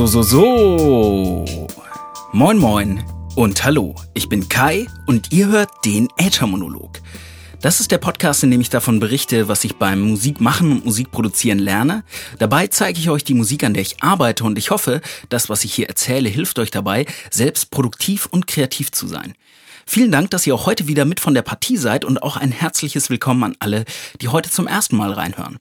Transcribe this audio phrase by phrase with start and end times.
[0.00, 1.76] So, so, so.
[2.32, 3.04] Moin, moin
[3.36, 3.94] und hallo.
[4.14, 7.02] Ich bin Kai und ihr hört den Äthermonolog.
[7.60, 11.58] Das ist der Podcast, in dem ich davon berichte, was ich beim Musikmachen und Musikproduzieren
[11.58, 12.02] lerne.
[12.38, 15.64] Dabei zeige ich euch die Musik, an der ich arbeite und ich hoffe, das, was
[15.64, 19.34] ich hier erzähle, hilft euch dabei, selbst produktiv und kreativ zu sein.
[19.84, 22.52] Vielen Dank, dass ihr auch heute wieder mit von der Partie seid und auch ein
[22.52, 23.84] herzliches Willkommen an alle,
[24.22, 25.58] die heute zum ersten Mal reinhören.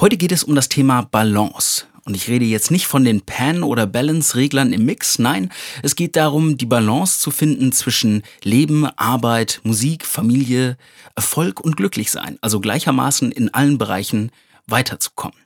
[0.00, 1.86] Heute geht es um das Thema Balance.
[2.06, 5.50] Und ich rede jetzt nicht von den Pan- oder Balance-Reglern im Mix, nein,
[5.82, 10.76] es geht darum, die Balance zu finden zwischen Leben, Arbeit, Musik, Familie,
[11.14, 14.30] Erfolg und Glücklichsein, also gleichermaßen in allen Bereichen
[14.66, 15.43] weiterzukommen.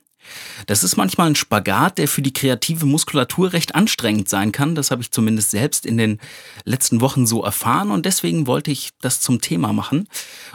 [0.67, 4.75] Das ist manchmal ein Spagat, der für die kreative Muskulatur recht anstrengend sein kann.
[4.75, 6.19] Das habe ich zumindest selbst in den
[6.65, 10.07] letzten Wochen so erfahren und deswegen wollte ich das zum Thema machen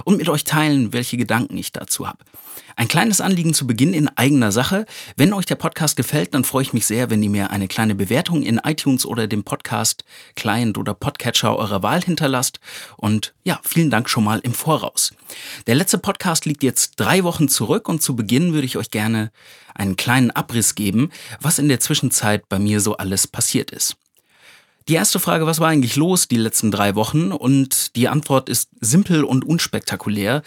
[0.05, 2.19] und mit euch teilen, welche Gedanken ich dazu habe.
[2.77, 4.85] Ein kleines Anliegen zu Beginn in eigener Sache.
[5.17, 7.95] Wenn euch der Podcast gefällt, dann freue ich mich sehr, wenn ihr mir eine kleine
[7.95, 12.59] Bewertung in iTunes oder dem Podcast Client oder Podcatcher eurer Wahl hinterlasst.
[12.97, 15.15] Und ja, vielen Dank schon mal im Voraus.
[15.69, 19.31] Der letzte Podcast liegt jetzt drei Wochen zurück und zu Beginn würde ich euch gerne
[19.75, 23.97] einen kleinen Abriss geben, was in der Zwischenzeit bei mir so alles passiert ist.
[24.89, 27.33] Die erste Frage, was war eigentlich los die letzten drei Wochen?
[27.33, 30.43] Und die Antwort ist simpel und unspektakulär.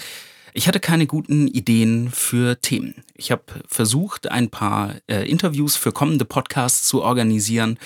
[0.53, 3.03] Ich hatte keine guten Ideen für Themen.
[3.15, 7.79] Ich habe versucht, ein paar äh, Interviews für kommende Podcasts zu organisieren.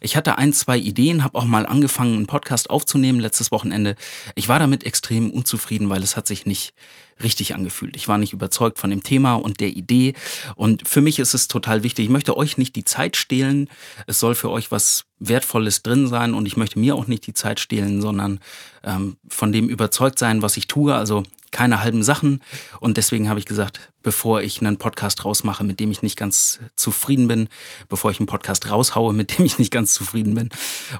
[0.00, 3.94] Ich hatte ein, zwei Ideen, habe auch mal angefangen, einen Podcast aufzunehmen letztes Wochenende.
[4.34, 6.74] Ich war damit extrem unzufrieden, weil es hat sich nicht
[7.22, 7.96] richtig angefühlt.
[7.96, 10.14] Ich war nicht überzeugt von dem Thema und der Idee.
[10.56, 12.06] Und für mich ist es total wichtig.
[12.06, 13.68] Ich möchte euch nicht die Zeit stehlen.
[14.06, 17.34] Es soll für euch was Wertvolles drin sein und ich möchte mir auch nicht die
[17.34, 18.40] Zeit stehlen, sondern
[18.82, 20.94] ähm, von dem überzeugt sein, was ich tue.
[20.94, 21.22] Also
[21.52, 22.42] keine halben Sachen.
[22.80, 26.58] Und deswegen habe ich gesagt, bevor ich einen Podcast rausmache, mit dem ich nicht ganz
[26.74, 27.48] zufrieden bin,
[27.88, 30.48] bevor ich einen Podcast raushaue, mit dem ich nicht ganz zufrieden bin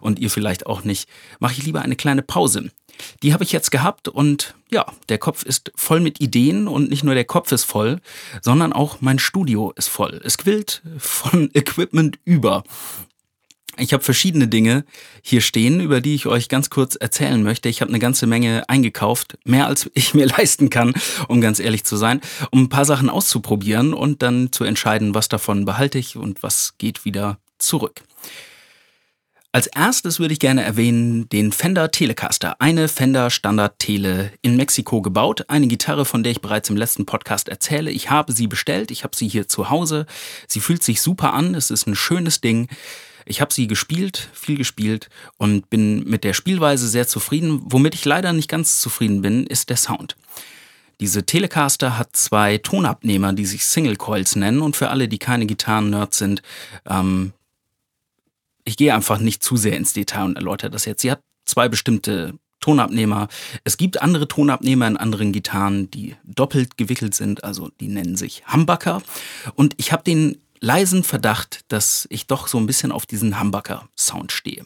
[0.01, 1.09] und ihr vielleicht auch nicht,
[1.41, 2.71] mache ich lieber eine kleine Pause.
[3.23, 7.05] Die habe ich jetzt gehabt und ja, der Kopf ist voll mit Ideen und nicht
[7.05, 8.01] nur der Kopf ist voll,
[8.41, 10.21] sondern auch mein Studio ist voll.
[10.25, 12.65] Es quillt von Equipment über.
[13.79, 14.85] Ich habe verschiedene Dinge
[15.23, 17.71] hier stehen, über die ich euch ganz kurz erzählen möchte.
[17.71, 20.95] Ich habe eine ganze Menge eingekauft, mehr als ich mir leisten kann,
[21.29, 22.21] um ganz ehrlich zu sein,
[22.51, 26.75] um ein paar Sachen auszuprobieren und dann zu entscheiden, was davon behalte ich und was
[26.77, 28.03] geht wieder zurück.
[29.55, 35.03] Als erstes würde ich gerne erwähnen den Fender Telecaster, eine Fender Standard Tele in Mexiko
[35.03, 37.91] gebaut, eine Gitarre, von der ich bereits im letzten Podcast erzähle.
[37.91, 40.07] Ich habe sie bestellt, ich habe sie hier zu Hause.
[40.49, 42.69] Sie fühlt sich super an, es ist ein schönes Ding.
[43.27, 47.61] Ich habe sie gespielt, viel gespielt und bin mit der Spielweise sehr zufrieden.
[47.67, 50.17] Womit ich leider nicht ganz zufrieden bin, ist der Sound.
[50.99, 55.45] Diese Telecaster hat zwei Tonabnehmer, die sich Single Coils nennen und für alle, die keine
[55.45, 56.41] Gitarren-Nerds sind,
[56.89, 57.35] ähm,
[58.65, 61.03] ich gehe einfach nicht zu sehr ins Detail und erläutere das jetzt.
[61.03, 63.29] Sie hat zwei bestimmte Tonabnehmer.
[63.65, 68.45] Es gibt andere Tonabnehmer in anderen Gitarren, die doppelt gewickelt sind, also die nennen sich
[68.53, 69.03] Humbucker.
[69.55, 74.31] Und ich habe den leisen Verdacht, dass ich doch so ein bisschen auf diesen Humbucker-Sound
[74.31, 74.65] stehe.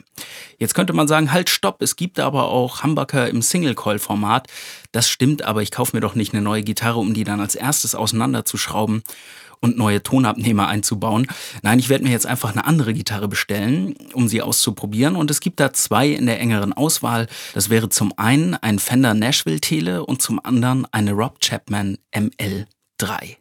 [0.58, 4.46] Jetzt könnte man sagen, halt, stopp, es gibt aber auch Humbucker im Single-Coil-Format.
[4.92, 7.54] Das stimmt, aber ich kaufe mir doch nicht eine neue Gitarre, um die dann als
[7.54, 9.02] erstes auseinanderzuschrauben
[9.61, 11.27] und neue Tonabnehmer einzubauen.
[11.62, 15.17] Nein, ich werde mir jetzt einfach eine andere Gitarre bestellen, um sie auszuprobieren.
[15.17, 17.27] Und es gibt da zwei in der engeren Auswahl.
[17.55, 23.37] Das wäre zum einen ein Fender Nashville Tele und zum anderen eine Rob Chapman ML3.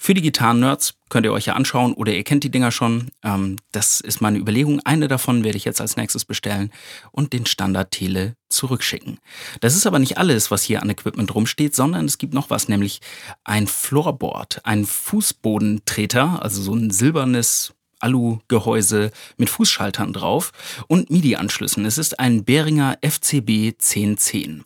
[0.00, 3.08] Für die Gitarren-Nerds könnt ihr euch ja anschauen oder ihr kennt die Dinger schon.
[3.24, 4.80] Ähm, das ist meine Überlegung.
[4.84, 6.70] Eine davon werde ich jetzt als nächstes bestellen
[7.10, 9.18] und den Standard-Tele zurückschicken.
[9.60, 12.68] Das ist aber nicht alles, was hier an Equipment rumsteht, sondern es gibt noch was,
[12.68, 13.00] nämlich
[13.42, 20.52] ein Floorboard, ein Fußbodentreter, also so ein silbernes Alu-Gehäuse mit Fußschaltern drauf
[20.86, 21.84] und MIDI-Anschlüssen.
[21.84, 24.64] Es ist ein Behringer FCB 1010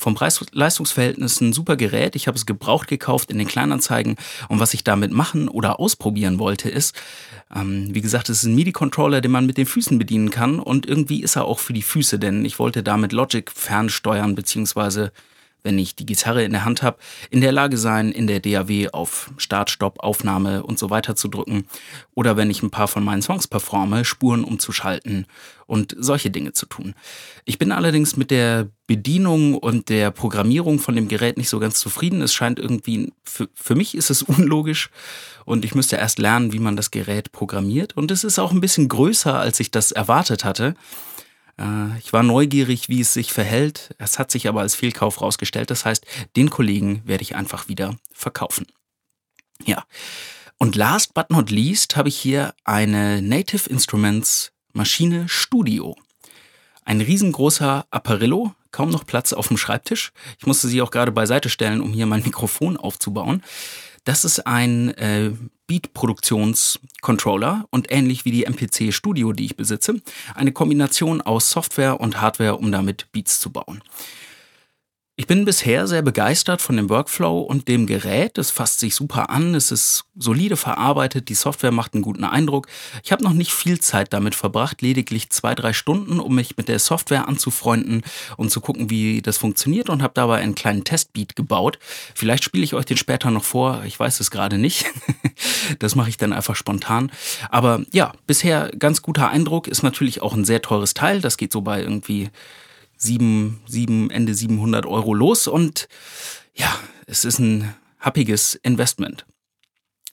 [0.00, 2.16] vom Preis-Leistungsverhältnis ein super Gerät.
[2.16, 4.16] Ich habe es gebraucht gekauft in den Kleinanzeigen.
[4.48, 6.96] Und was ich damit machen oder ausprobieren wollte, ist,
[7.54, 10.58] ähm, wie gesagt, es ist ein MIDI-Controller, den man mit den Füßen bedienen kann.
[10.58, 15.12] Und irgendwie ist er auch für die Füße, denn ich wollte damit Logic fernsteuern, beziehungsweise
[15.62, 16.98] wenn ich die Gitarre in der Hand habe,
[17.30, 21.28] in der Lage sein, in der DAW auf Start, Stopp, Aufnahme und so weiter zu
[21.28, 21.66] drücken.
[22.14, 25.26] Oder wenn ich ein paar von meinen Songs performe, Spuren umzuschalten
[25.70, 26.94] und solche Dinge zu tun.
[27.44, 31.78] Ich bin allerdings mit der Bedienung und der Programmierung von dem Gerät nicht so ganz
[31.78, 32.22] zufrieden.
[32.22, 34.90] Es scheint irgendwie, für, für mich ist es unlogisch
[35.44, 37.96] und ich müsste erst lernen, wie man das Gerät programmiert.
[37.96, 40.74] Und es ist auch ein bisschen größer, als ich das erwartet hatte.
[41.60, 43.94] Äh, ich war neugierig, wie es sich verhält.
[43.98, 45.70] Es hat sich aber als Fehlkauf rausgestellt.
[45.70, 46.04] Das heißt,
[46.36, 48.66] den Kollegen werde ich einfach wieder verkaufen.
[49.64, 49.84] Ja.
[50.58, 55.96] Und last but not least habe ich hier eine Native Instruments Maschine Studio.
[56.84, 60.12] Ein riesengroßer Apparillo, kaum noch Platz auf dem Schreibtisch.
[60.38, 63.42] Ich musste sie auch gerade beiseite stellen, um hier mein Mikrofon aufzubauen.
[64.04, 65.32] Das ist ein äh,
[65.66, 70.00] Beat-Produktions-Controller und ähnlich wie die MPC Studio, die ich besitze,
[70.34, 73.82] eine Kombination aus Software und Hardware, um damit Beats zu bauen.
[75.20, 78.38] Ich bin bisher sehr begeistert von dem Workflow und dem Gerät.
[78.38, 82.68] Es fasst sich super an, es ist solide verarbeitet, die Software macht einen guten Eindruck.
[83.04, 86.68] Ich habe noch nicht viel Zeit damit verbracht, lediglich zwei, drei Stunden, um mich mit
[86.68, 88.00] der Software anzufreunden
[88.38, 91.78] und zu gucken, wie das funktioniert und habe dabei einen kleinen Testbeat gebaut.
[92.14, 94.86] Vielleicht spiele ich euch den später noch vor, ich weiß es gerade nicht.
[95.80, 97.12] das mache ich dann einfach spontan.
[97.50, 101.20] Aber ja, bisher ganz guter Eindruck, ist natürlich auch ein sehr teures Teil.
[101.20, 102.30] Das geht so bei irgendwie
[103.00, 105.88] sieben, sieben, Ende 700 Euro los und
[106.54, 109.26] ja, es ist ein happiges Investment.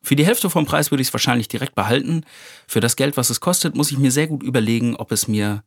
[0.01, 2.23] Für die Hälfte vom Preis würde ich es wahrscheinlich direkt behalten.
[2.65, 5.63] Für das Geld, was es kostet, muss ich mir sehr gut überlegen, ob es mir,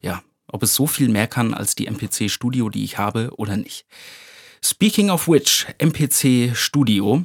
[0.00, 3.56] ja, ob es so viel mehr kann als die MPC Studio, die ich habe oder
[3.56, 3.86] nicht.
[4.62, 7.24] Speaking of which, MPC Studio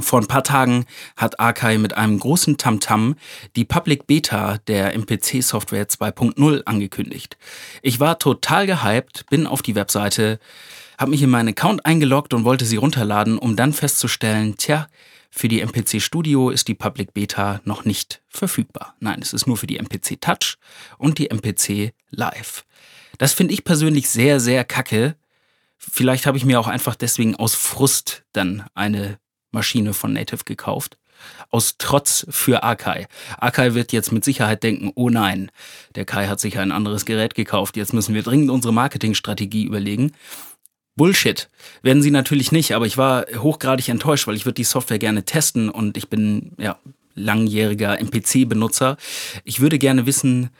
[0.00, 0.84] vor ein paar Tagen
[1.16, 3.16] hat Akai mit einem großen Tamtam -Tam
[3.56, 7.36] die Public Beta der MPC Software 2.0 angekündigt.
[7.82, 10.38] Ich war total gehypt, bin auf die Webseite,
[10.98, 14.86] habe mich in meinen Account eingeloggt und wollte sie runterladen, um dann festzustellen, tja,
[15.30, 18.94] für die MPC Studio ist die Public Beta noch nicht verfügbar.
[19.00, 20.56] Nein, es ist nur für die MPC Touch
[20.96, 22.64] und die MPC Live.
[23.18, 25.14] Das finde ich persönlich sehr, sehr kacke.
[25.76, 29.18] Vielleicht habe ich mir auch einfach deswegen aus Frust dann eine
[29.50, 30.98] Maschine von Native gekauft.
[31.50, 33.06] Aus Trotz für Akai.
[33.38, 35.50] Akai wird jetzt mit Sicherheit denken, oh nein,
[35.94, 40.12] der Kai hat sich ein anderes Gerät gekauft, jetzt müssen wir dringend unsere Marketingstrategie überlegen.
[40.94, 41.48] Bullshit.
[41.82, 45.24] Werden sie natürlich nicht, aber ich war hochgradig enttäuscht, weil ich würde die Software gerne
[45.24, 46.78] testen und ich bin ja
[47.14, 48.96] langjähriger MPC-Benutzer.
[49.44, 50.50] Ich würde gerne wissen,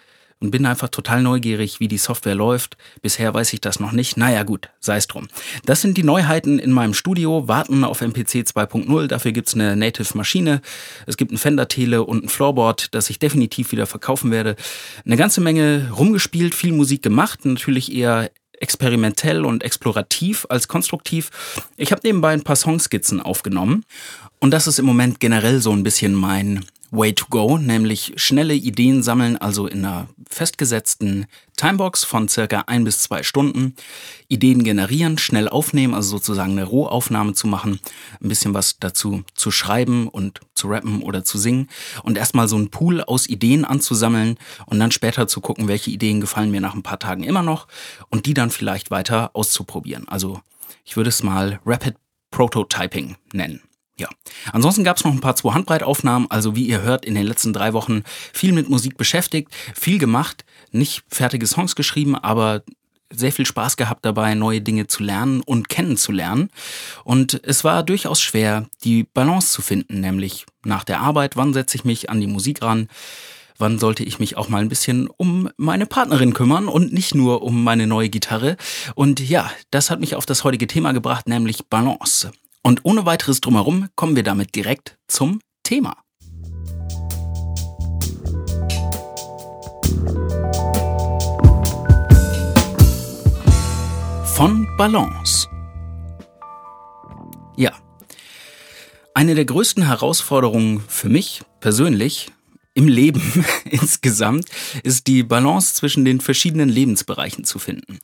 [0.40, 2.76] und bin einfach total neugierig, wie die Software läuft.
[3.00, 4.16] Bisher weiß ich das noch nicht.
[4.16, 5.28] Naja gut, sei es drum.
[5.64, 9.06] Das sind die Neuheiten in meinem Studio, warten auf MPC 2.0.
[9.06, 10.60] Dafür gibt's eine Native-Maschine.
[11.06, 14.56] Es gibt ein Fender-Tele und ein Floorboard, das ich definitiv wieder verkaufen werde.
[15.04, 18.30] Eine ganze Menge rumgespielt, viel Musik gemacht, natürlich eher
[18.60, 21.30] experimentell und explorativ als konstruktiv.
[21.76, 23.84] Ich habe nebenbei ein paar Songskizzen aufgenommen
[24.38, 28.54] und das ist im Moment generell so ein bisschen mein Way to go, nämlich schnelle
[28.54, 33.74] Ideen sammeln, also in einer festgesetzten Timebox von circa ein bis zwei Stunden.
[34.28, 37.80] Ideen generieren, schnell aufnehmen, also sozusagen eine Rohaufnahme zu machen,
[38.20, 41.68] ein bisschen was dazu zu schreiben und zu rappen oder zu singen
[42.02, 44.36] und erstmal so einen Pool aus Ideen anzusammeln
[44.66, 47.66] und dann später zu gucken, welche Ideen gefallen mir nach ein paar Tagen immer noch
[48.10, 50.08] und die dann vielleicht weiter auszuprobieren.
[50.08, 50.40] Also
[50.84, 51.96] ich würde es mal Rapid
[52.30, 53.62] Prototyping nennen.
[53.98, 54.08] Ja,
[54.52, 56.30] ansonsten gab es noch ein paar zwei Handbreitaufnahmen.
[56.30, 58.02] Also wie ihr hört, in den letzten drei Wochen
[58.32, 62.62] viel mit Musik beschäftigt, viel gemacht, nicht fertige Songs geschrieben, aber
[63.10, 66.50] sehr viel Spaß gehabt dabei, neue Dinge zu lernen und kennenzulernen.
[67.04, 71.76] Und es war durchaus schwer, die Balance zu finden, nämlich nach der Arbeit, wann setze
[71.76, 72.88] ich mich an die Musik ran,
[73.58, 77.42] wann sollte ich mich auch mal ein bisschen um meine Partnerin kümmern und nicht nur
[77.42, 78.56] um meine neue Gitarre.
[78.94, 82.32] Und ja, das hat mich auf das heutige Thema gebracht, nämlich Balance.
[82.66, 86.02] Und ohne weiteres drumherum kommen wir damit direkt zum Thema.
[94.24, 95.46] Von Balance.
[97.56, 97.70] Ja.
[99.14, 102.32] Eine der größten Herausforderungen für mich persönlich
[102.74, 103.22] im Leben
[103.70, 104.46] insgesamt
[104.82, 108.00] ist die Balance zwischen den verschiedenen Lebensbereichen zu finden.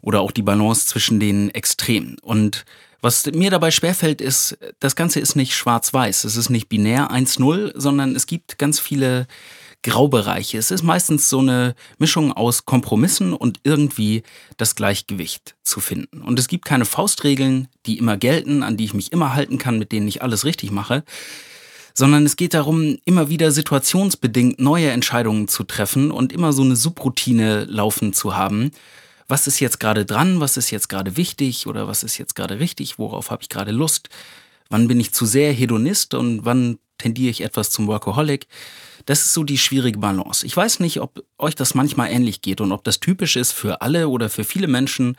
[0.00, 2.18] Oder auch die Balance zwischen den Extremen.
[2.22, 2.64] Und
[3.04, 6.24] was mir dabei schwerfällt, ist, das Ganze ist nicht schwarz-weiß.
[6.24, 9.26] Es ist nicht binär 1-0, sondern es gibt ganz viele
[9.82, 10.56] Graubereiche.
[10.56, 14.22] Es ist meistens so eine Mischung aus Kompromissen und irgendwie
[14.56, 16.22] das Gleichgewicht zu finden.
[16.22, 19.78] Und es gibt keine Faustregeln, die immer gelten, an die ich mich immer halten kann,
[19.78, 21.04] mit denen ich alles richtig mache,
[21.92, 26.74] sondern es geht darum, immer wieder situationsbedingt neue Entscheidungen zu treffen und immer so eine
[26.74, 28.70] Subroutine laufen zu haben,
[29.28, 32.60] was ist jetzt gerade dran, was ist jetzt gerade wichtig oder was ist jetzt gerade
[32.60, 34.08] richtig, worauf habe ich gerade Lust,
[34.70, 38.46] wann bin ich zu sehr Hedonist und wann tendiere ich etwas zum Workaholic.
[39.06, 40.46] Das ist so die schwierige Balance.
[40.46, 43.82] Ich weiß nicht, ob euch das manchmal ähnlich geht und ob das typisch ist für
[43.82, 45.16] alle oder für viele Menschen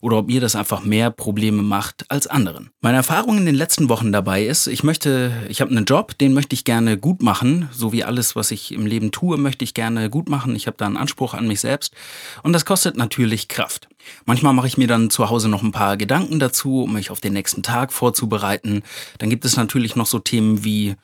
[0.00, 2.70] oder ob mir das einfach mehr Probleme macht als anderen.
[2.80, 6.34] Meine Erfahrung in den letzten Wochen dabei ist, ich möchte, ich habe einen Job, den
[6.34, 9.74] möchte ich gerne gut machen, so wie alles, was ich im Leben tue, möchte ich
[9.74, 10.54] gerne gut machen.
[10.54, 11.94] Ich habe da einen Anspruch an mich selbst
[12.42, 13.88] und das kostet natürlich Kraft.
[14.24, 17.20] Manchmal mache ich mir dann zu Hause noch ein paar Gedanken dazu, um mich auf
[17.20, 18.82] den nächsten Tag vorzubereiten.
[19.18, 20.94] Dann gibt es natürlich noch so Themen wie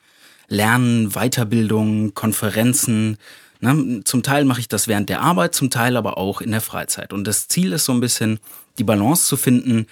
[0.47, 3.17] Lernen, Weiterbildung, Konferenzen,
[3.63, 4.01] Ne?
[4.03, 7.13] Zum Teil mache ich das während der Arbeit, zum Teil aber auch in der Freizeit.
[7.13, 8.41] Und das Ziel ist so ein bisschen,
[8.79, 9.87] die Balance zu finden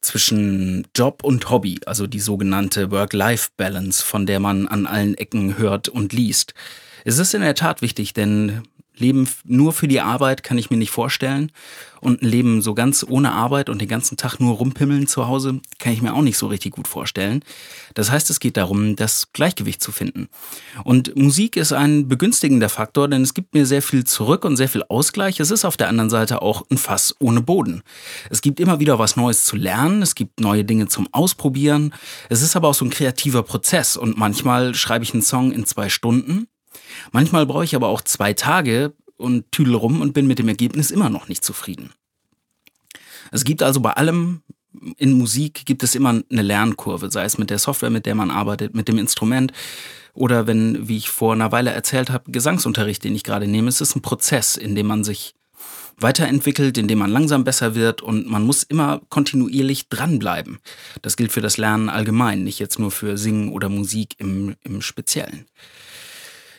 [0.00, 5.88] zwischen Job und Hobby, also die sogenannte Work-Life-Balance, von der man an allen Ecken hört
[5.88, 6.54] und liest.
[7.04, 8.62] Es ist in der Tat wichtig, denn
[8.96, 11.50] Leben nur für die Arbeit kann ich mir nicht vorstellen.
[12.00, 15.60] Und ein Leben so ganz ohne Arbeit und den ganzen Tag nur rumpimmeln zu Hause
[15.78, 17.42] kann ich mir auch nicht so richtig gut vorstellen.
[17.94, 20.28] Das heißt, es geht darum, das Gleichgewicht zu finden.
[20.84, 24.68] Und Musik ist ein begünstigender Faktor, denn es gibt mir sehr viel zurück und sehr
[24.68, 25.40] viel Ausgleich.
[25.40, 27.82] Es ist auf der anderen Seite auch ein Fass ohne Boden.
[28.28, 30.02] Es gibt immer wieder was Neues zu lernen.
[30.02, 31.94] Es gibt neue Dinge zum Ausprobieren.
[32.28, 33.96] Es ist aber auch so ein kreativer Prozess.
[33.96, 36.48] Und manchmal schreibe ich einen Song in zwei Stunden.
[37.12, 40.90] Manchmal brauche ich aber auch zwei Tage und tüdel rum und bin mit dem Ergebnis
[40.90, 41.92] immer noch nicht zufrieden.
[43.30, 44.42] Es gibt also bei allem
[44.96, 48.30] in Musik gibt es immer eine Lernkurve, sei es mit der Software, mit der man
[48.30, 49.52] arbeitet, mit dem Instrument
[50.14, 53.68] oder wenn, wie ich vor einer Weile erzählt habe, Gesangsunterricht, den ich gerade nehme.
[53.68, 55.34] Es ist ein Prozess, in dem man sich
[55.98, 60.58] weiterentwickelt, in dem man langsam besser wird und man muss immer kontinuierlich dranbleiben.
[61.02, 64.82] Das gilt für das Lernen allgemein, nicht jetzt nur für Singen oder Musik im, im
[64.82, 65.46] Speziellen.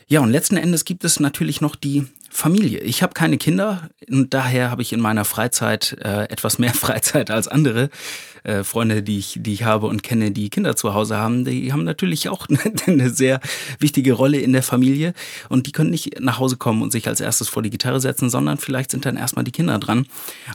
[0.07, 2.79] Ja, und letzten Endes gibt es natürlich noch die Familie.
[2.79, 7.31] Ich habe keine Kinder und daher habe ich in meiner Freizeit äh, etwas mehr Freizeit
[7.31, 7.89] als andere
[8.43, 11.45] äh, Freunde, die ich, die ich habe und kenne, die Kinder zu Hause haben.
[11.45, 12.45] Die haben natürlich auch
[12.87, 13.39] eine sehr
[13.79, 15.13] wichtige Rolle in der Familie
[15.47, 18.29] und die können nicht nach Hause kommen und sich als erstes vor die Gitarre setzen,
[18.29, 20.05] sondern vielleicht sind dann erstmal die Kinder dran.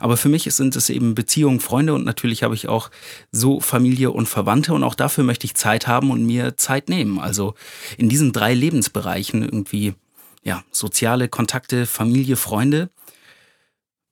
[0.00, 2.90] Aber für mich sind es eben Beziehungen, Freunde und natürlich habe ich auch
[3.32, 7.18] so Familie und Verwandte und auch dafür möchte ich Zeit haben und mir Zeit nehmen.
[7.18, 7.54] Also
[7.96, 9.94] in diesen drei Lebensbereichen irgendwie
[10.42, 12.90] ja, soziale Kontakte, Familie, Freunde,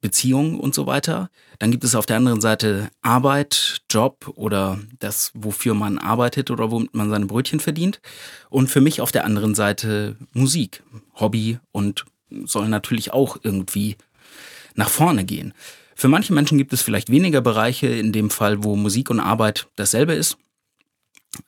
[0.00, 1.30] Beziehungen und so weiter.
[1.58, 6.70] Dann gibt es auf der anderen Seite Arbeit, Job oder das, wofür man arbeitet oder
[6.70, 8.00] womit man seine Brötchen verdient.
[8.49, 10.82] Und für mich auf der anderen Seite Musik,
[11.14, 12.04] Hobby und
[12.44, 13.97] soll natürlich auch irgendwie
[14.75, 15.52] nach vorne gehen.
[15.97, 19.66] Für manche Menschen gibt es vielleicht weniger Bereiche, in dem Fall, wo Musik und Arbeit
[19.75, 20.37] dasselbe ist.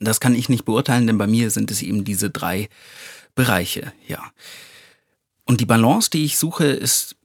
[0.00, 2.68] Das kann ich nicht beurteilen, denn bei mir sind es eben diese drei
[3.36, 4.32] Bereiche, ja.
[5.50, 7.16] Und die Balance, die ich suche, ist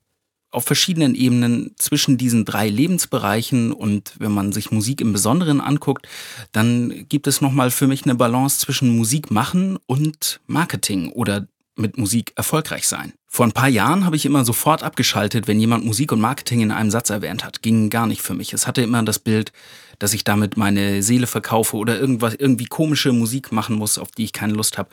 [0.50, 6.08] auf verschiedenen Ebenen zwischen diesen drei Lebensbereichen und wenn man sich Musik im Besonderen anguckt,
[6.52, 12.00] dann gibt es nochmal für mich eine Balance zwischen Musik machen und Marketing oder mit
[12.00, 13.14] Musik erfolgreich sein.
[13.28, 16.72] Vor ein paar Jahren habe ich immer sofort abgeschaltet, wenn jemand Musik und Marketing in
[16.72, 17.62] einem Satz erwähnt hat.
[17.62, 18.54] Ging gar nicht für mich.
[18.54, 19.52] Es hatte immer das Bild,
[20.00, 24.24] dass ich damit meine Seele verkaufe oder irgendwas, irgendwie komische Musik machen muss, auf die
[24.24, 24.90] ich keine Lust habe.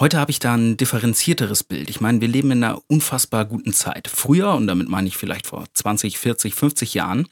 [0.00, 1.90] Heute habe ich da ein differenzierteres Bild.
[1.90, 4.08] Ich meine, wir leben in einer unfassbar guten Zeit.
[4.08, 7.28] Früher, und damit meine ich vielleicht vor 20, 40, 50 Jahren,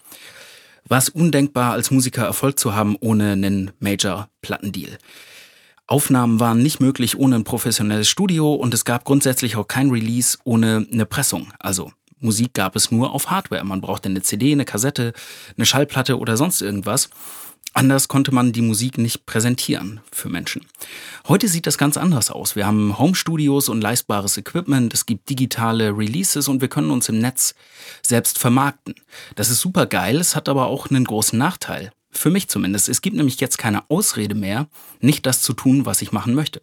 [0.87, 4.99] war es undenkbar, als Musiker Erfolg zu haben ohne einen Major-Plattendeal.
[5.87, 10.37] Aufnahmen waren nicht möglich ohne ein professionelles Studio und es gab grundsätzlich auch kein Release
[10.45, 11.51] ohne eine Pressung.
[11.59, 13.65] Also Musik gab es nur auf Hardware.
[13.65, 15.15] Man brauchte eine CD, eine Kassette,
[15.57, 17.09] eine Schallplatte oder sonst irgendwas.
[17.75, 20.67] Anders konnte man die Musik nicht präsentieren für Menschen.
[21.29, 22.57] Heute sieht das ganz anders aus.
[22.57, 27.19] Wir haben Home-Studios und leistbares Equipment, es gibt digitale Releases und wir können uns im
[27.19, 27.55] Netz
[28.03, 28.95] selbst vermarkten.
[29.37, 31.93] Das ist super geil, es hat aber auch einen großen Nachteil.
[32.11, 32.89] Für mich zumindest.
[32.89, 34.67] Es gibt nämlich jetzt keine Ausrede mehr,
[35.01, 36.63] nicht das zu tun, was ich machen möchte.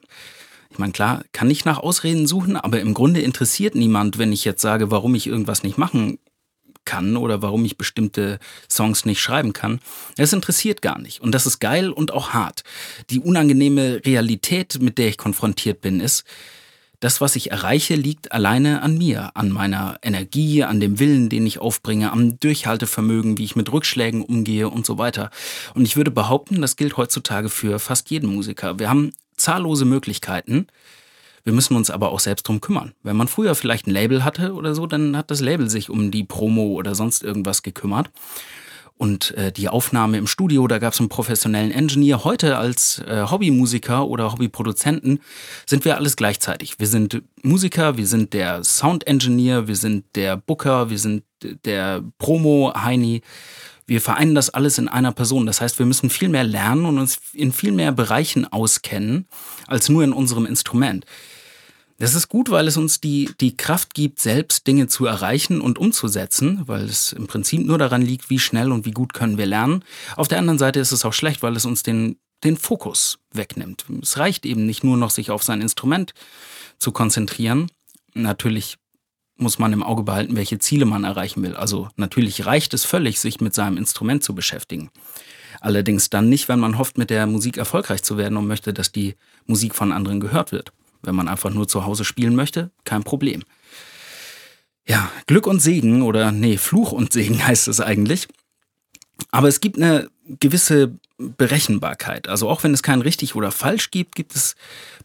[0.72, 4.44] Ich meine, klar, kann ich nach Ausreden suchen, aber im Grunde interessiert niemand, wenn ich
[4.44, 6.18] jetzt sage, warum ich irgendwas nicht machen
[6.86, 8.40] kann oder warum ich bestimmte
[8.70, 9.80] Songs nicht schreiben kann.
[10.18, 11.22] Es interessiert gar nicht.
[11.22, 12.64] Und das ist geil und auch hart.
[13.10, 16.24] Die unangenehme Realität, mit der ich konfrontiert bin, ist,
[17.00, 21.46] das, was ich erreiche, liegt alleine an mir, an meiner Energie, an dem Willen, den
[21.46, 25.30] ich aufbringe, am Durchhaltevermögen, wie ich mit Rückschlägen umgehe und so weiter.
[25.74, 28.80] Und ich würde behaupten, das gilt heutzutage für fast jeden Musiker.
[28.80, 30.68] Wir haben zahllose Möglichkeiten,
[31.46, 32.94] wir müssen uns aber auch selbst drum kümmern.
[33.04, 36.12] Wenn man früher vielleicht ein Label hatte oder so, dann hat das Label sich um
[36.12, 38.10] die Promo oder sonst irgendwas gekümmert.
[38.98, 42.24] Und äh, die Aufnahme im Studio, da gab es einen professionellen Engineer.
[42.24, 45.20] Heute als äh, Hobbymusiker oder Hobbyproduzenten
[45.66, 46.80] sind wir alles gleichzeitig.
[46.80, 51.24] Wir sind Musiker, wir sind der Sound Engineer, wir sind der Booker, wir sind
[51.66, 53.22] der Promo-Heini.
[53.86, 55.46] Wir vereinen das alles in einer Person.
[55.46, 59.28] Das heißt, wir müssen viel mehr lernen und uns in viel mehr Bereichen auskennen
[59.68, 61.06] als nur in unserem Instrument.
[61.98, 65.80] Das ist gut, weil es uns die, die Kraft gibt, selbst Dinge zu erreichen und
[65.80, 69.46] umzusetzen, weil es im Prinzip nur daran liegt, wie schnell und wie gut können wir
[69.46, 69.84] lernen.
[70.18, 73.86] Auf der anderen Seite ist es auch schlecht, weil es uns den, den Fokus wegnimmt.
[74.02, 76.14] Es reicht eben nicht nur noch, sich auf sein Instrument
[76.80, 77.72] zu konzentrieren.
[78.14, 78.78] Natürlich
[79.38, 81.56] muss man im Auge behalten, welche Ziele man erreichen will.
[81.56, 84.90] Also natürlich reicht es völlig, sich mit seinem Instrument zu beschäftigen.
[85.62, 88.92] Allerdings dann nicht, wenn man hofft, mit der Musik erfolgreich zu werden und möchte, dass
[88.92, 90.74] die Musik von anderen gehört wird.
[91.06, 93.44] Wenn man einfach nur zu Hause spielen möchte, kein Problem.
[94.88, 98.28] Ja, Glück und Segen oder nee, Fluch und Segen heißt es eigentlich.
[99.32, 102.28] Aber es gibt eine gewisse Berechenbarkeit.
[102.28, 104.56] Also auch wenn es kein richtig oder falsch gibt, gibt es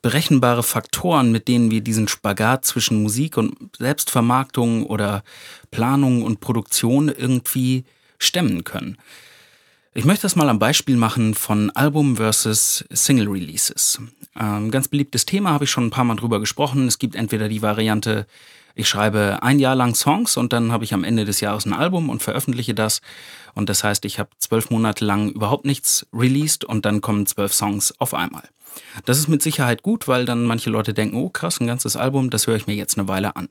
[0.02, 5.22] berechenbare Faktoren, mit denen wir diesen Spagat zwischen Musik und Selbstvermarktung oder
[5.70, 7.84] Planung und Produktion irgendwie
[8.18, 8.96] stemmen können.
[9.92, 14.00] Ich möchte das mal am Beispiel machen von Album versus Single Releases.
[14.38, 16.86] Ähm, ganz beliebtes Thema, habe ich schon ein paar Mal drüber gesprochen.
[16.86, 18.28] Es gibt entweder die Variante,
[18.76, 21.72] ich schreibe ein Jahr lang Songs und dann habe ich am Ende des Jahres ein
[21.72, 23.00] Album und veröffentliche das.
[23.54, 27.52] Und das heißt, ich habe zwölf Monate lang überhaupt nichts released und dann kommen zwölf
[27.52, 28.48] Songs auf einmal.
[29.06, 32.30] Das ist mit Sicherheit gut, weil dann manche Leute denken, oh krass, ein ganzes Album,
[32.30, 33.48] das höre ich mir jetzt eine Weile an.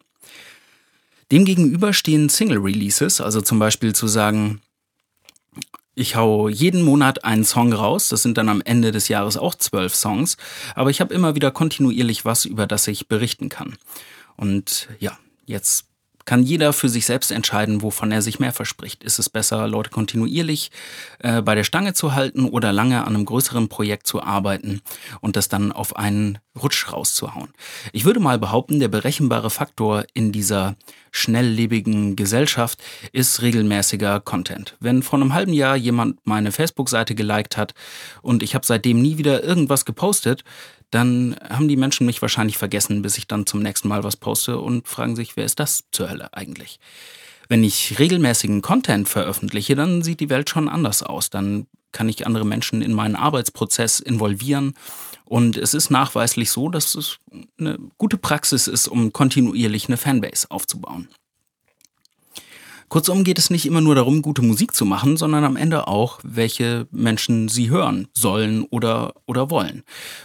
[1.34, 4.62] Demgegenüber stehen Single Releases, also zum Beispiel zu sagen,
[6.00, 8.08] ich hau jeden Monat einen Song raus.
[8.10, 10.38] Das sind dann am Ende des Jahres auch zwölf Songs.
[10.74, 13.78] Aber ich habe immer wieder kontinuierlich was, über das ich berichten kann.
[14.38, 15.89] Und ja, jetzt
[16.30, 19.04] kann jeder für sich selbst entscheiden, wovon er sich mehr verspricht.
[19.04, 20.70] Ist es besser, Leute kontinuierlich
[21.18, 24.84] äh, bei der Stange zu halten oder lange an einem größeren Projekt zu arbeiten
[25.22, 27.50] und das dann auf einen Rutsch rauszuhauen?
[27.94, 30.76] Ich würde mal behaupten, der berechenbare Faktor in dieser
[31.12, 32.78] schnelllebigen Gesellschaft
[33.12, 34.78] ist regelmäßiger Content.
[34.80, 37.74] Wenn vor einem halben Jahr jemand meine Facebook-Seite geliked hat
[38.22, 40.44] und ich habe seitdem nie wieder irgendwas gepostet,
[40.92, 44.60] dann haben die Menschen mich wahrscheinlich vergessen, bis ich dann zum nächsten Mal was poste
[44.60, 46.80] und fragen sich, wer ist das zur Hölle eigentlich?
[47.48, 51.30] Wenn ich regelmäßigen Content veröffentliche, dann sieht die Welt schon anders aus.
[51.30, 54.74] Dann kann ich andere Menschen in meinen Arbeitsprozess involvieren.
[55.26, 57.18] Und es ist nachweislich so, dass es
[57.60, 61.08] eine gute Praxis ist, um kontinuierlich eine Fanbase aufzubauen.
[62.90, 66.20] Kurzum geht es nicht immer nur darum, gute Musik zu machen, sondern am Ende auch,
[66.24, 69.84] welche Menschen sie hören sollen oder, oder wollen.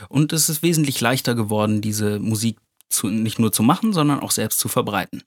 [0.09, 4.31] Und es ist wesentlich leichter geworden, diese Musik zu, nicht nur zu machen, sondern auch
[4.31, 5.23] selbst zu verbreiten.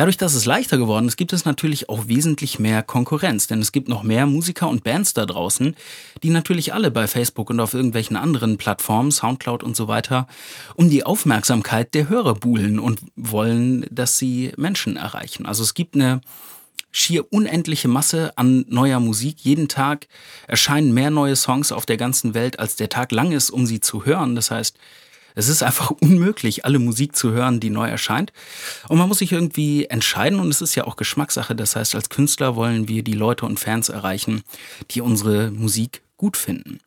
[0.00, 3.70] Dadurch, dass es leichter geworden ist, gibt es natürlich auch wesentlich mehr Konkurrenz, denn es
[3.70, 5.76] gibt noch mehr Musiker und Bands da draußen,
[6.22, 10.26] die natürlich alle bei Facebook und auf irgendwelchen anderen Plattformen, Soundcloud und so weiter,
[10.74, 15.44] um die Aufmerksamkeit der Hörer buhlen und wollen, dass sie Menschen erreichen.
[15.44, 16.22] Also es gibt eine
[16.90, 19.40] schier unendliche Masse an neuer Musik.
[19.40, 20.08] Jeden Tag
[20.46, 23.80] erscheinen mehr neue Songs auf der ganzen Welt, als der Tag lang ist, um sie
[23.80, 24.34] zu hören.
[24.34, 24.78] Das heißt,
[25.34, 28.32] es ist einfach unmöglich, alle Musik zu hören, die neu erscheint.
[28.88, 31.54] Und man muss sich irgendwie entscheiden und es ist ja auch Geschmackssache.
[31.54, 34.42] Das heißt, als Künstler wollen wir die Leute und Fans erreichen,
[34.90, 36.80] die unsere Musik gut finden.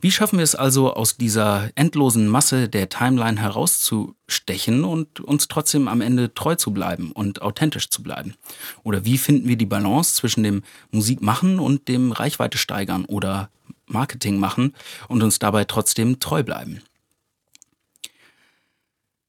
[0.00, 5.88] Wie schaffen wir es also, aus dieser endlosen Masse der Timeline herauszustechen und uns trotzdem
[5.88, 8.34] am Ende treu zu bleiben und authentisch zu bleiben?
[8.82, 13.50] Oder wie finden wir die Balance zwischen dem Musikmachen und dem Reichweite steigern oder
[13.86, 14.74] Marketing machen
[15.08, 16.80] und uns dabei trotzdem treu bleiben?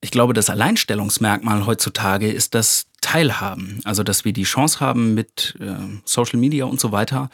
[0.02, 3.82] Ich glaube, das Alleinstellungsmerkmal heutzutage ist das Teilhaben.
[3.84, 7.30] Also, dass wir die Chance haben, mit äh, Social Media und so weiter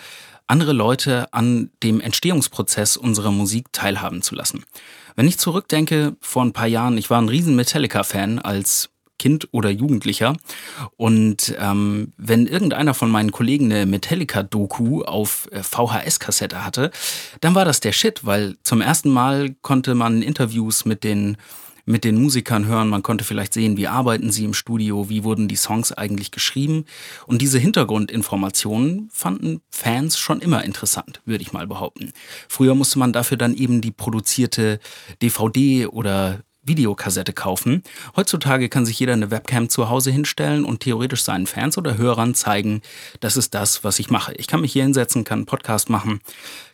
[0.47, 4.63] andere Leute an dem Entstehungsprozess unserer Musik teilhaben zu lassen.
[5.15, 9.69] Wenn ich zurückdenke, vor ein paar Jahren, ich war ein riesen Metallica-Fan als Kind oder
[9.69, 10.36] Jugendlicher.
[10.95, 16.91] Und ähm, wenn irgendeiner von meinen Kollegen eine Metallica-Doku auf äh, VHS-Kassette hatte,
[17.41, 21.38] dann war das der Shit, weil zum ersten Mal konnte man Interviews mit den
[21.88, 22.89] mit den Musikern hören.
[22.89, 26.86] Man konnte vielleicht sehen, wie arbeiten sie im Studio, wie wurden die Songs eigentlich geschrieben.
[27.26, 32.12] Und diese Hintergrundinformationen fanden Fans schon immer interessant, würde ich mal behaupten.
[32.50, 34.80] Früher musste man dafür dann eben die produzierte
[35.21, 37.84] DVD oder Videokassette kaufen.
[38.15, 42.36] Heutzutage kann sich jeder eine Webcam zu Hause hinstellen und theoretisch seinen Fans oder Hörern
[42.36, 42.82] zeigen,
[43.19, 44.34] das ist das, was ich mache.
[44.34, 46.19] Ich kann mich hier hinsetzen, kann einen Podcast machen,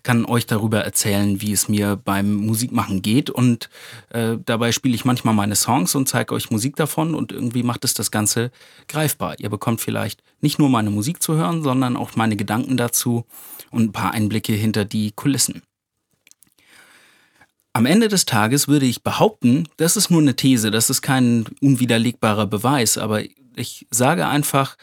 [0.04, 3.70] kann euch darüber erzählen, wie es mir beim Musikmachen geht und
[4.10, 7.86] äh, dabei spiele ich manchmal meine Songs und zeige euch Musik davon und irgendwie macht
[7.86, 8.52] es das Ganze
[8.88, 9.40] greifbar.
[9.40, 13.26] Ihr bekommt vielleicht nicht nur meine Musik zu hören, sondern auch meine Gedanken dazu
[13.72, 15.64] und ein paar Einblicke hinter die Kulissen.
[17.74, 21.46] Am Ende des Tages würde ich behaupten, das ist nur eine These, das ist kein
[21.60, 23.24] unwiderlegbarer Beweis, aber
[23.56, 24.78] ich sage einfach,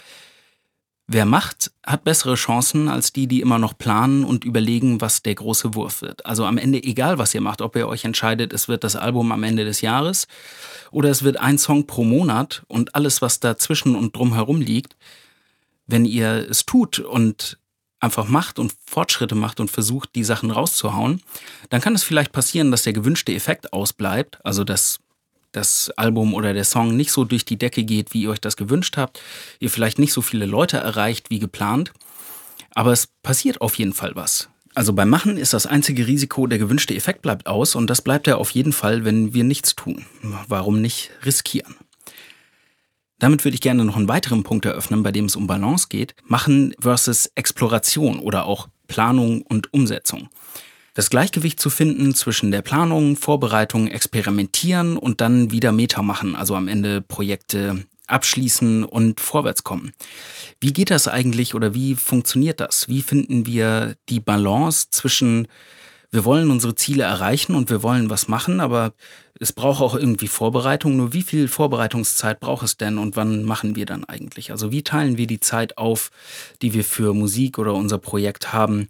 [1.13, 5.35] Wer macht, hat bessere Chancen als die, die immer noch planen und überlegen, was der
[5.35, 6.25] große Wurf wird.
[6.25, 9.33] Also am Ende, egal was ihr macht, ob ihr euch entscheidet, es wird das Album
[9.33, 10.29] am Ende des Jahres
[10.93, 14.97] oder es wird ein Song pro Monat und alles, was dazwischen und drumherum liegt,
[15.89, 17.59] wenn ihr es tut und
[18.01, 21.23] einfach macht und Fortschritte macht und versucht, die Sachen rauszuhauen,
[21.69, 24.99] dann kann es vielleicht passieren, dass der gewünschte Effekt ausbleibt, also dass
[25.53, 28.57] das Album oder der Song nicht so durch die Decke geht, wie ihr euch das
[28.57, 29.21] gewünscht habt,
[29.59, 31.93] ihr vielleicht nicht so viele Leute erreicht wie geplant,
[32.75, 34.49] aber es passiert auf jeden Fall was.
[34.75, 38.29] Also beim Machen ist das einzige Risiko, der gewünschte Effekt bleibt aus und das bleibt
[38.29, 40.07] ja auf jeden Fall, wenn wir nichts tun.
[40.23, 41.75] Warum nicht riskieren?
[43.21, 46.17] Damit würde ich gerne noch einen weiteren Punkt eröffnen, bei dem es um Balance geht.
[46.25, 50.29] Machen versus Exploration oder auch Planung und Umsetzung
[50.95, 56.55] das Gleichgewicht zu finden zwischen der Planung, Vorbereitung, Experimentieren und dann wieder Meta machen, also
[56.57, 59.93] am Ende Projekte abschließen und vorwärts kommen.
[60.61, 62.89] Wie geht das eigentlich oder wie funktioniert das?
[62.89, 65.47] Wie finden wir die Balance zwischen
[66.13, 68.95] wir wollen unsere Ziele erreichen und wir wollen was machen, aber
[69.41, 70.97] es braucht auch irgendwie Vorbereitung.
[70.97, 74.53] Nur wie viel Vorbereitungszeit braucht es denn und wann machen wir dann eigentlich?
[74.53, 76.11] Also wie teilen wir die Zeit auf,
[76.63, 78.89] die wir für Musik oder unser Projekt haben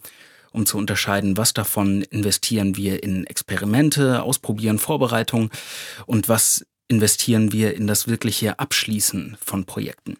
[0.53, 5.51] um zu unterscheiden, was davon investieren wir in Experimente, Ausprobieren, Vorbereitung
[6.07, 10.17] und was investieren wir in das wirkliche Abschließen von Projekten.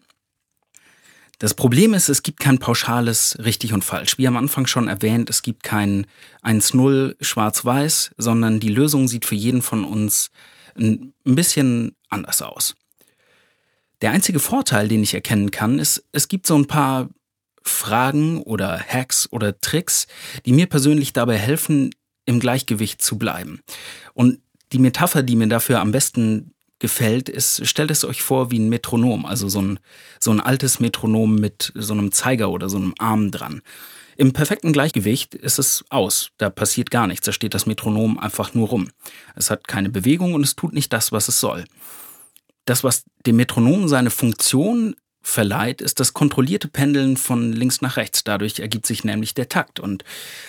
[1.41, 4.19] Das Problem ist, es gibt kein pauschales richtig und falsch.
[4.19, 6.05] Wie am Anfang schon erwähnt, es gibt kein
[6.43, 10.29] 1-0 schwarz-weiß, sondern die Lösung sieht für jeden von uns
[10.77, 12.75] ein bisschen anders aus.
[14.03, 17.09] Der einzige Vorteil, den ich erkennen kann, ist, es gibt so ein paar
[17.63, 20.05] Fragen oder Hacks oder Tricks,
[20.45, 21.89] die mir persönlich dabei helfen,
[22.25, 23.61] im Gleichgewicht zu bleiben.
[24.13, 24.41] Und
[24.73, 28.67] die Metapher, die mir dafür am besten gefällt, ist, stellt es euch vor wie ein
[28.67, 29.79] Metronom, also so ein,
[30.19, 33.61] so ein altes Metronom mit so einem Zeiger oder so einem Arm dran.
[34.17, 38.53] Im perfekten Gleichgewicht ist es aus, da passiert gar nichts, da steht das Metronom einfach
[38.53, 38.89] nur rum.
[39.35, 41.65] Es hat keine Bewegung und es tut nicht das, was es soll.
[42.65, 48.23] Das, was dem Metronom seine Funktion verleiht, ist das kontrollierte Pendeln von links nach rechts.
[48.23, 49.79] Dadurch ergibt sich nämlich der Takt.
[49.79, 50.03] Und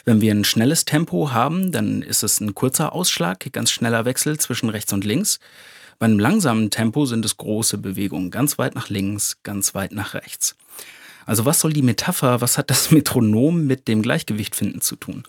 [0.05, 4.39] wenn wir ein schnelles Tempo haben, dann ist es ein kurzer Ausschlag, ganz schneller Wechsel
[4.39, 5.41] zwischen rechts und links.
[5.99, 10.15] Bei einem langsamen Tempo sind es große Bewegungen, ganz weit nach links, ganz weit nach
[10.15, 10.57] rechts.
[11.27, 15.25] Also was soll die Metapher, was hat das Metronom mit dem Gleichgewicht finden zu tun?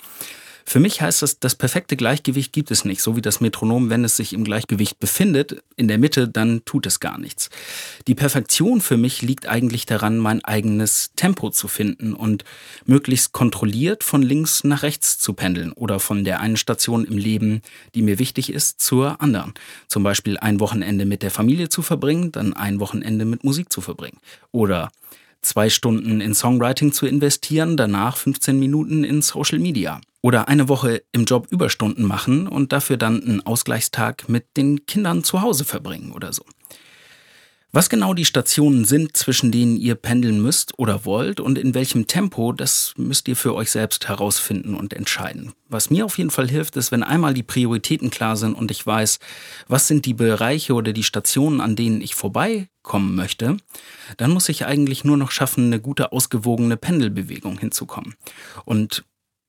[0.66, 3.02] Für mich heißt das, das perfekte Gleichgewicht gibt es nicht.
[3.02, 6.86] So wie das Metronom, wenn es sich im Gleichgewicht befindet, in der Mitte, dann tut
[6.86, 7.50] es gar nichts.
[8.08, 12.44] Die Perfektion für mich liegt eigentlich daran, mein eigenes Tempo zu finden und
[12.86, 17.62] möglichst kontrolliert von links nach rechts zu pendeln oder von der einen Station im Leben,
[17.94, 19.54] die mir wichtig ist, zur anderen.
[19.88, 23.82] Zum Beispiel ein Wochenende mit der Familie zu verbringen, dann ein Wochenende mit Musik zu
[23.82, 24.20] verbringen.
[24.52, 24.92] Oder
[25.42, 30.02] zwei Stunden in Songwriting zu investieren, danach 15 Minuten in Social Media.
[30.24, 35.26] Oder eine Woche im Job Überstunden machen und dafür dann einen Ausgleichstag mit den Kindern
[35.26, 36.46] zu Hause verbringen oder so.
[37.76, 42.06] Was genau die Stationen sind, zwischen denen ihr pendeln müsst oder wollt und in welchem
[42.06, 45.54] Tempo, das müsst ihr für euch selbst herausfinden und entscheiden.
[45.70, 48.86] Was mir auf jeden Fall hilft, ist, wenn einmal die Prioritäten klar sind und ich
[48.86, 49.18] weiß,
[49.68, 53.58] was sind die Bereiche oder die Stationen, an denen ich vorbeikommen möchte,
[54.18, 58.14] dann muss ich eigentlich nur noch schaffen, eine gute ausgewogene Pendelbewegung hinzukommen.
[58.66, 59.04] Und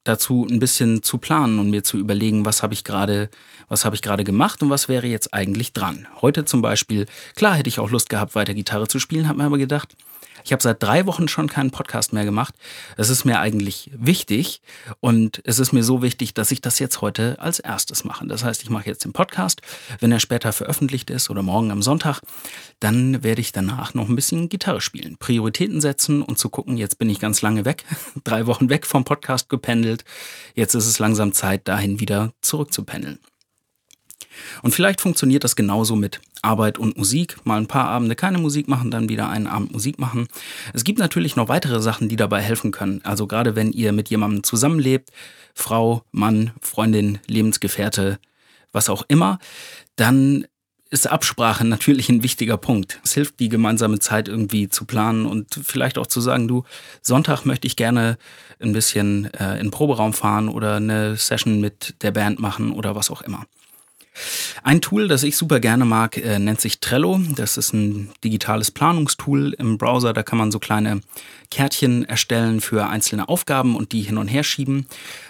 [0.05, 3.31] dazu ein bisschen zu planen und mir zu überlegen, was habe ich gerade,
[3.69, 6.07] was habe ich gerade gemacht und was wäre jetzt eigentlich dran.
[6.21, 9.45] Heute zum Beispiel, klar hätte ich auch Lust gehabt, weiter Gitarre zu spielen, habe mir
[9.45, 9.97] aber gedacht,
[10.45, 12.55] ich habe seit drei Wochen schon keinen Podcast mehr gemacht.
[12.99, 14.61] Es ist mir eigentlich wichtig
[15.01, 18.27] und es ist mir so wichtig, dass ich das jetzt heute als erstes mache.
[18.27, 19.63] Das heißt, ich mache jetzt den Podcast.
[20.01, 22.21] Wenn er später veröffentlicht ist oder morgen am Sonntag,
[22.79, 26.99] dann werde ich danach noch ein bisschen Gitarre spielen, Prioritäten setzen und zu gucken, jetzt
[26.99, 27.85] bin ich ganz lange weg,
[28.25, 30.05] drei Wochen weg vom Podcast gependelt.
[30.55, 33.19] Jetzt ist es langsam Zeit, dahin wieder zurückzupendeln.
[34.63, 37.39] Und vielleicht funktioniert das genauso mit Arbeit und Musik.
[37.45, 40.29] Mal ein paar Abende keine Musik machen, dann wieder einen Abend Musik machen.
[40.73, 43.01] Es gibt natürlich noch weitere Sachen, die dabei helfen können.
[43.05, 45.11] Also gerade wenn ihr mit jemandem zusammenlebt,
[45.55, 48.19] Frau, Mann, Freundin, Lebensgefährte,
[48.73, 49.39] was auch immer,
[49.97, 50.47] dann
[50.91, 53.01] ist Absprache natürlich ein wichtiger Punkt.
[53.05, 56.65] Es hilft, die gemeinsame Zeit irgendwie zu planen und vielleicht auch zu sagen, du,
[57.03, 58.17] Sonntag möchte ich gerne
[58.61, 62.95] ein bisschen äh, in den Proberaum fahren oder eine Session mit der Band machen oder
[62.95, 63.45] was auch immer.
[64.63, 67.21] Ein Tool, das ich super gerne mag, äh, nennt sich Trello.
[67.35, 70.13] Das ist ein digitales Planungstool im Browser.
[70.13, 71.01] Da kann man so kleine
[71.51, 74.87] Kärtchen erstellen für einzelne Aufgaben und die hin und her schieben.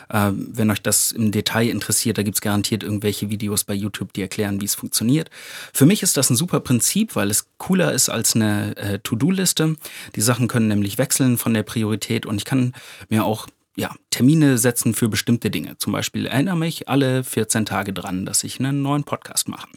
[0.09, 4.23] Äh, wenn euch das im Detail interessiert, da gibt's garantiert irgendwelche Videos bei YouTube, die
[4.23, 5.31] erklären, wie es funktioniert.
[5.73, 9.77] Für mich ist das ein super Prinzip, weil es cooler ist als eine äh, To-Do-Liste.
[10.15, 12.75] Die Sachen können nämlich wechseln von der Priorität und ich kann
[13.09, 15.77] mir auch ja, Termine setzen für bestimmte Dinge.
[15.79, 19.69] Zum Beispiel erinnere mich alle 14 Tage dran, dass ich einen neuen Podcast mache.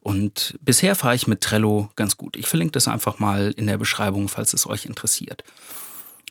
[0.00, 2.36] Und bisher fahre ich mit Trello ganz gut.
[2.36, 5.42] Ich verlinke das einfach mal in der Beschreibung, falls es euch interessiert.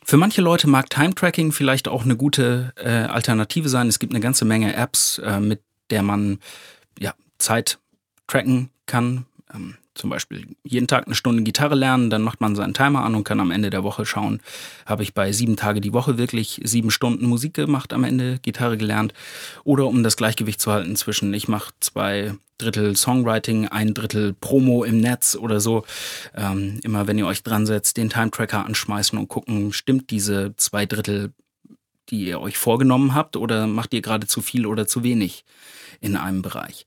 [0.04, 3.88] Für manche Leute mag Time Tracking vielleicht auch eine gute äh, Alternative sein.
[3.88, 6.38] Es gibt eine ganze Menge Apps, äh, mit der man
[6.98, 7.78] ja, Zeit
[8.26, 9.26] tracken kann.
[9.54, 13.14] Ähm, zum Beispiel jeden Tag eine Stunde Gitarre lernen, dann macht man seinen Timer an
[13.14, 14.40] und kann am Ende der Woche schauen,
[14.86, 18.76] habe ich bei sieben Tage die Woche wirklich sieben Stunden Musik gemacht am Ende, Gitarre
[18.76, 19.12] gelernt.
[19.64, 24.84] Oder um das Gleichgewicht zu halten zwischen, ich mache zwei Drittel Songwriting, ein Drittel Promo
[24.84, 25.84] im Netz oder so.
[26.34, 30.54] Ähm, immer wenn ihr euch dran setzt, den Time Tracker anschmeißen und gucken, stimmt diese
[30.56, 31.32] zwei Drittel,
[32.10, 35.44] die ihr euch vorgenommen habt, oder macht ihr gerade zu viel oder zu wenig
[36.00, 36.84] in einem Bereich?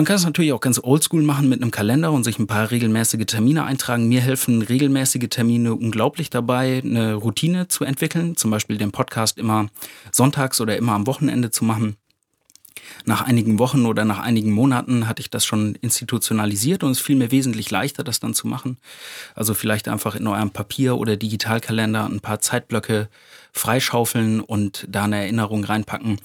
[0.00, 2.70] Man kann es natürlich auch ganz oldschool machen mit einem Kalender und sich ein paar
[2.70, 4.08] regelmäßige Termine eintragen.
[4.08, 8.34] Mir helfen regelmäßige Termine unglaublich dabei, eine Routine zu entwickeln.
[8.34, 9.68] Zum Beispiel den Podcast immer
[10.10, 11.98] sonntags oder immer am Wochenende zu machen.
[13.04, 17.16] Nach einigen Wochen oder nach einigen Monaten hatte ich das schon institutionalisiert und es fiel
[17.16, 18.78] mir wesentlich leichter, das dann zu machen.
[19.34, 23.10] Also vielleicht einfach in eurem Papier- oder Digitalkalender ein paar Zeitblöcke
[23.52, 26.20] freischaufeln und da eine Erinnerung reinpacken.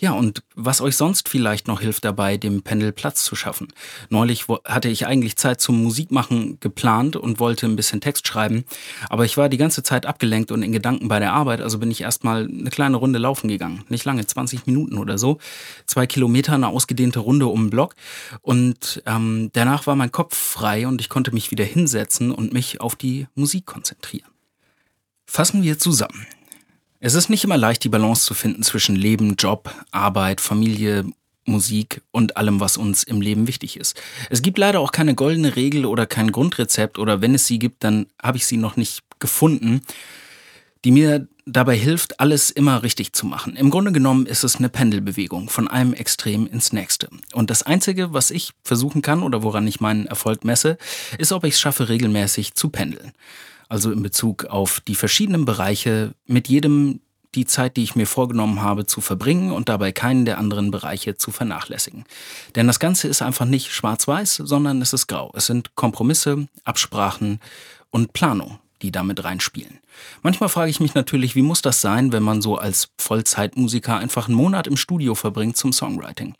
[0.00, 3.68] Ja, und was euch sonst vielleicht noch hilft dabei, dem Pendel Platz zu schaffen.
[4.08, 8.64] Neulich hatte ich eigentlich Zeit zum Musikmachen geplant und wollte ein bisschen Text schreiben,
[9.08, 11.90] aber ich war die ganze Zeit abgelenkt und in Gedanken bei der Arbeit, also bin
[11.90, 13.84] ich erstmal eine kleine Runde laufen gegangen.
[13.88, 15.38] Nicht lange, 20 Minuten oder so.
[15.86, 17.94] Zwei Kilometer, eine ausgedehnte Runde um den Block
[18.42, 22.80] und ähm, danach war mein Kopf frei und ich konnte mich wieder hinsetzen und mich
[22.80, 24.30] auf die Musik konzentrieren.
[25.26, 26.26] Fassen wir zusammen.
[26.98, 31.04] Es ist nicht immer leicht, die Balance zu finden zwischen Leben, Job, Arbeit, Familie,
[31.44, 34.00] Musik und allem, was uns im Leben wichtig ist.
[34.30, 37.84] Es gibt leider auch keine goldene Regel oder kein Grundrezept oder wenn es sie gibt,
[37.84, 39.82] dann habe ich sie noch nicht gefunden,
[40.84, 43.54] die mir dabei hilft, alles immer richtig zu machen.
[43.54, 47.08] Im Grunde genommen ist es eine Pendelbewegung von einem Extrem ins nächste.
[47.32, 50.78] Und das Einzige, was ich versuchen kann oder woran ich meinen Erfolg messe,
[51.18, 53.12] ist, ob ich es schaffe, regelmäßig zu pendeln
[53.68, 57.00] also in Bezug auf die verschiedenen Bereiche, mit jedem
[57.36, 61.16] die Zeit, die ich mir vorgenommen habe, zu verbringen und dabei keinen der anderen Bereiche
[61.16, 62.04] zu vernachlässigen.
[62.54, 65.30] Denn das Ganze ist einfach nicht schwarz-weiß, sondern es ist grau.
[65.34, 67.40] Es sind Kompromisse, Absprachen
[67.90, 69.78] und Planung, die damit reinspielen.
[70.22, 74.28] Manchmal frage ich mich natürlich, wie muss das sein, wenn man so als Vollzeitmusiker einfach
[74.28, 76.34] einen Monat im Studio verbringt zum Songwriting?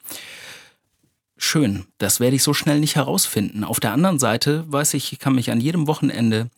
[1.39, 3.63] Schön, das werde ich so schnell nicht herausfinden.
[3.63, 6.49] Auf der anderen Seite weiß ich, ich kann mich an jedem Wochenende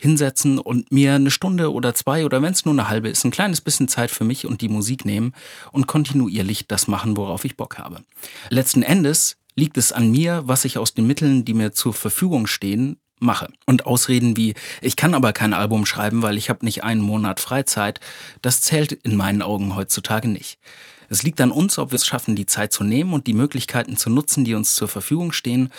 [0.00, 3.30] hinsetzen und mir eine Stunde oder zwei oder wenn es nur eine halbe ist, ein
[3.30, 5.34] kleines bisschen Zeit für mich und die Musik nehmen
[5.72, 8.02] und kontinuierlich das machen, worauf ich Bock habe.
[8.48, 12.46] Letzten Endes liegt es an mir, was ich aus den Mitteln, die mir zur Verfügung
[12.46, 13.52] stehen, mache.
[13.66, 17.38] Und Ausreden wie, ich kann aber kein Album schreiben, weil ich habe nicht einen Monat
[17.38, 18.00] Freizeit,
[18.40, 20.58] das zählt in meinen Augen heutzutage nicht.
[21.10, 23.98] Es liegt an uns, ob wir es schaffen, die Zeit zu nehmen und die Möglichkeiten
[23.98, 25.70] zu nutzen, die uns zur Verfügung stehen,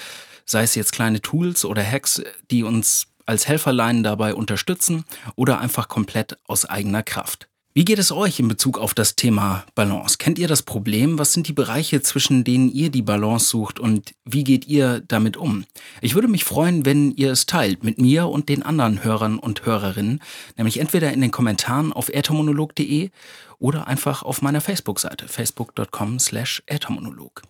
[0.46, 5.06] sei es jetzt kleine Tools oder Hacks, die uns als Helferlein dabei unterstützen
[5.36, 7.51] oder einfach komplett aus eigener Kraft.
[7.74, 10.18] Wie geht es euch in Bezug auf das Thema Balance?
[10.18, 11.18] Kennt ihr das Problem?
[11.18, 15.38] Was sind die Bereiche, zwischen denen ihr die Balance sucht und wie geht ihr damit
[15.38, 15.64] um?
[16.02, 19.66] Ich würde mich freuen, wenn ihr es teilt mit mir und den anderen Hörern und
[19.66, 20.22] Hörerinnen,
[20.58, 23.10] nämlich entweder in den Kommentaren auf ertomonolog.de
[23.58, 27.44] oder einfach auf meiner Facebook-Seite facebook.com slash ertomonolog.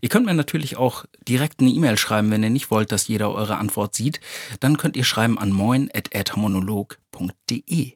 [0.00, 3.34] Ihr könnt mir natürlich auch direkt eine E-Mail schreiben, wenn ihr nicht wollt, dass jeder
[3.34, 4.20] eure Antwort sieht.
[4.60, 7.95] Dann könnt ihr schreiben an moin.ertomonolog.de.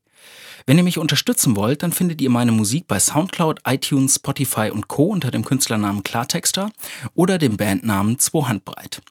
[0.66, 4.88] Wenn ihr mich unterstützen wollt, dann findet ihr meine Musik bei Soundcloud, iTunes, Spotify und
[4.88, 5.04] Co.
[5.04, 6.70] unter dem Künstlernamen Klartexter
[7.14, 9.02] oder dem Bandnamen Zwohandbreit.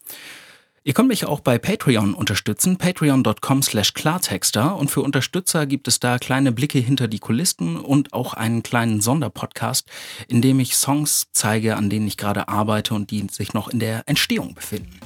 [0.83, 5.99] Ihr könnt mich auch bei Patreon unterstützen, patreon.com slash Klartexter und für Unterstützer gibt es
[5.99, 9.87] da kleine Blicke hinter die Kulissen und auch einen kleinen Sonderpodcast,
[10.27, 13.79] in dem ich Songs zeige, an denen ich gerade arbeite und die sich noch in
[13.79, 14.99] der Entstehung befinden.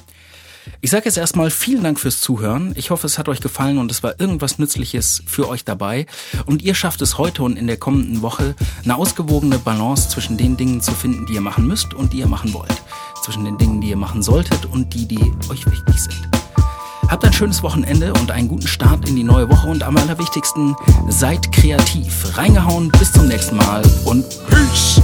[0.80, 2.72] Ich sage jetzt erstmal vielen Dank fürs Zuhören.
[2.76, 6.06] Ich hoffe, es hat euch gefallen und es war irgendwas Nützliches für euch dabei.
[6.46, 10.56] Und ihr schafft es heute und in der kommenden Woche, eine ausgewogene Balance zwischen den
[10.56, 12.82] Dingen zu finden, die ihr machen müsst und die ihr machen wollt.
[13.22, 16.28] Zwischen den Dingen, die ihr machen solltet und die, die euch wichtig sind.
[17.08, 20.74] Habt ein schönes Wochenende und einen guten Start in die neue Woche und am allerwichtigsten,
[21.08, 22.36] seid kreativ.
[22.36, 25.00] Reingehauen, bis zum nächsten Mal und Peace!